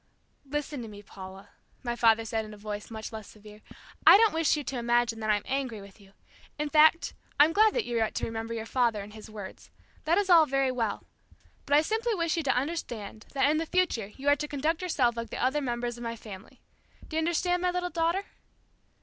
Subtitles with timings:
[0.45, 1.49] "Listen to me, Paula,"
[1.83, 3.61] my father said in a voice much less severe;
[4.07, 6.13] "I don't wish you to imagine that I'm angry with you.
[6.57, 9.69] In fact, I'm glad that you want to remember your father and his words.
[10.05, 11.03] That is all very well.
[11.67, 14.81] But I simply wish you to understand that in the future you are to conduct
[14.81, 16.61] yourself like the other members of my family.
[17.07, 18.23] Do you understand, my little daughter?"